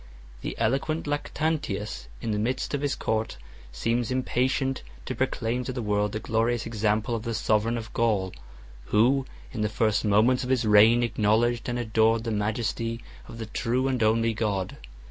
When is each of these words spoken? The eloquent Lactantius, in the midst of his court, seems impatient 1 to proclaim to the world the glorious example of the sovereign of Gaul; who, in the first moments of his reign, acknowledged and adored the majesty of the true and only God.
The 0.41 0.57
eloquent 0.57 1.05
Lactantius, 1.05 2.07
in 2.23 2.31
the 2.31 2.39
midst 2.39 2.73
of 2.73 2.81
his 2.81 2.95
court, 2.95 3.37
seems 3.71 4.09
impatient 4.09 4.81
1 5.01 5.05
to 5.05 5.13
proclaim 5.13 5.63
to 5.65 5.71
the 5.73 5.81
world 5.83 6.13
the 6.13 6.19
glorious 6.19 6.65
example 6.65 7.13
of 7.13 7.21
the 7.21 7.35
sovereign 7.35 7.77
of 7.77 7.93
Gaul; 7.93 8.33
who, 8.85 9.27
in 9.51 9.61
the 9.61 9.69
first 9.69 10.03
moments 10.03 10.43
of 10.43 10.49
his 10.49 10.65
reign, 10.65 11.03
acknowledged 11.03 11.69
and 11.69 11.77
adored 11.77 12.23
the 12.23 12.31
majesty 12.31 13.03
of 13.27 13.37
the 13.37 13.45
true 13.45 13.87
and 13.87 14.01
only 14.01 14.33
God. 14.33 14.75